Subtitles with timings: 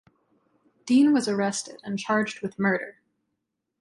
[0.87, 2.97] Dean was arrested and charged with murder.